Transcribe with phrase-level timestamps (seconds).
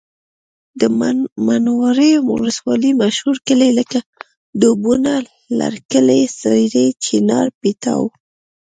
[0.79, 0.81] د
[1.47, 3.99] منورې ولسوالۍ مشهور کلي لکه
[4.59, 5.13] ډوبونه،
[5.59, 8.03] لرکلی، سېرۍ، چینار، پیتاو